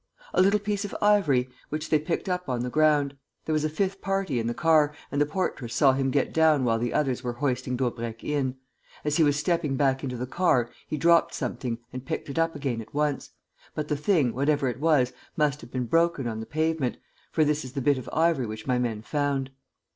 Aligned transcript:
"A 0.33 0.41
little 0.41 0.59
piece 0.59 0.83
of 0.83 0.95
ivory, 0.99 1.47
which 1.69 1.91
they 1.91 1.99
picked 1.99 2.27
up 2.27 2.49
on 2.49 2.61
the 2.61 2.71
ground. 2.71 3.15
There 3.45 3.53
was 3.53 3.63
a 3.63 3.69
fifth 3.69 4.01
party 4.01 4.39
in 4.39 4.47
the 4.47 4.53
car; 4.55 4.95
and 5.11 5.21
the 5.21 5.27
portress 5.27 5.75
saw 5.75 5.93
him 5.93 6.09
get 6.09 6.33
down 6.33 6.63
while 6.63 6.79
the 6.79 6.91
others 6.91 7.23
were 7.23 7.33
hoisting 7.33 7.77
Daubrecq 7.77 8.23
in. 8.23 8.55
As 9.05 9.17
he 9.17 9.23
was 9.23 9.37
stepping 9.37 9.75
back 9.77 10.03
into 10.03 10.17
the 10.17 10.25
car, 10.25 10.71
he 10.87 10.97
dropped 10.97 11.35
something 11.35 11.77
and 11.93 12.03
picked 12.03 12.29
it 12.29 12.39
up 12.39 12.55
again 12.55 12.81
at 12.81 12.95
once. 12.95 13.29
But 13.75 13.89
the 13.89 13.95
thing, 13.95 14.33
whatever 14.33 14.67
it 14.67 14.79
was, 14.79 15.13
must 15.37 15.61
have 15.61 15.71
been 15.71 15.85
broken 15.85 16.25
on 16.27 16.39
the 16.39 16.47
pavement; 16.47 16.97
for 17.31 17.45
this 17.45 17.63
is 17.63 17.73
the 17.73 17.79
bit 17.81 17.99
of 17.99 18.09
ivory 18.11 18.47
which 18.47 18.65
my 18.65 18.79
men 18.79 19.03
found." 19.03 19.51